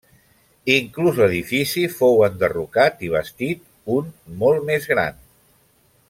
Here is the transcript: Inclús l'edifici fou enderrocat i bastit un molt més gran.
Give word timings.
Inclús 0.75 1.19
l'edifici 1.19 1.83
fou 1.99 2.23
enderrocat 2.29 3.05
i 3.09 3.13
bastit 3.17 3.61
un 3.97 4.09
molt 4.41 4.65
més 4.71 4.89
gran. 4.97 5.21